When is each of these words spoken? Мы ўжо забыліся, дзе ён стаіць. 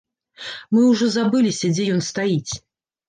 Мы 0.77 0.87
ўжо 0.91 1.09
забыліся, 1.17 1.71
дзе 1.77 1.83
ён 1.97 2.01
стаіць. 2.11 2.53